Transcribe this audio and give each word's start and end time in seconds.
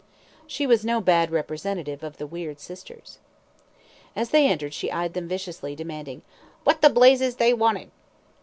She 0.47 0.65
was 0.65 0.83
no 0.83 0.99
bad 0.99 1.29
representative 1.29 2.01
of 2.01 2.17
the 2.17 2.25
weird 2.25 2.59
sisters. 2.59 3.19
As 4.15 4.31
they 4.31 4.47
entered 4.47 4.73
she 4.73 4.91
eyed 4.91 5.13
them 5.13 5.27
viciously, 5.27 5.75
demanding, 5.75 6.23
"What 6.63 6.81
the 6.81 6.89
blazes 6.89 7.35
they 7.35 7.53
wanted." 7.53 7.91